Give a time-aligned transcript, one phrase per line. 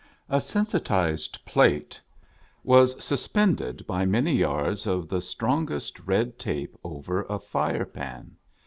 [0.29, 2.01] A sensitized plate
[2.63, 8.35] was suspended by many yards of the strongest red tape over a fire pan.